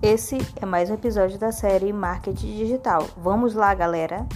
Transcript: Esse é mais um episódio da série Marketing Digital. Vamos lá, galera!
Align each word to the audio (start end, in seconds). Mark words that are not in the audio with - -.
Esse 0.00 0.38
é 0.60 0.64
mais 0.64 0.90
um 0.90 0.94
episódio 0.94 1.38
da 1.38 1.52
série 1.52 1.92
Marketing 1.92 2.56
Digital. 2.56 3.08
Vamos 3.16 3.54
lá, 3.54 3.74
galera! 3.74 4.26